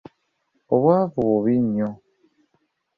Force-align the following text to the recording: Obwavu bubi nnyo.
Obwavu 0.73 1.19
bubi 1.27 1.55
nnyo. 1.67 1.89